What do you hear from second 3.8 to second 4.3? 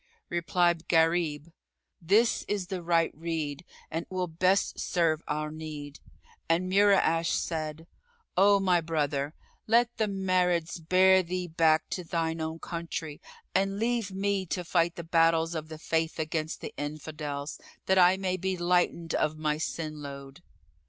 and will